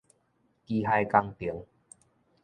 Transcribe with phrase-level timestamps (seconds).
[0.65, 1.63] 機械工程